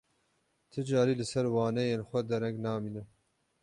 [0.71, 3.03] Ti carî li ser waneyên xwe dereng namîne.